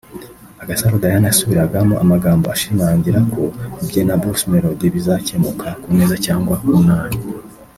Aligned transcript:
Agasaro 0.63 0.95
Diane 1.03 1.27
yasubiragamo 1.29 1.95
amagambo 2.03 2.45
ashimangira 2.55 3.19
ko 3.33 3.43
ibye 3.83 4.01
na 4.05 4.15
Bruce 4.21 4.45
Melody 4.51 4.93
bizakemuka 4.95 5.67
ku 5.81 5.87
neza 5.97 6.15
cyangwa 6.25 6.55
ku 6.63 6.75
nabi 6.87 7.17